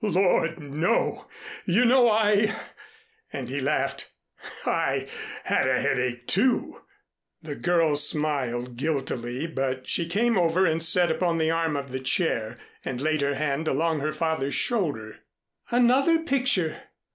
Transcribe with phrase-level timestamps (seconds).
[0.03, 1.27] "Lord, no!
[1.63, 2.55] You know I"
[3.31, 4.09] and he laughed.
[4.65, 5.07] "I
[5.43, 6.81] had a headache, too."
[7.43, 11.99] The girl smiled guiltily, but she came over and sat upon the arm of the
[11.99, 15.19] chair, and laid her hand along her father's shoulder.
[15.69, 16.81] "Another picture!